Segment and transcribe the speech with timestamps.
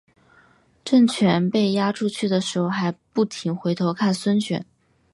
[0.83, 4.65] 郑泉被押出去的时候还不停回头看孙权。